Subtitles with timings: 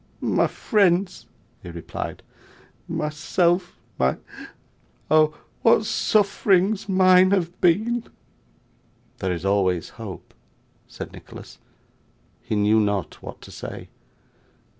[0.19, 1.27] 'My friends,'
[1.61, 2.23] he replied,
[2.87, 4.17] 'myself my
[5.11, 5.37] oh!
[5.61, 8.05] what sufferings mine have been!'
[9.19, 10.33] 'There is always hope,'
[10.87, 11.59] said Nicholas;
[12.41, 13.89] he knew not what to say.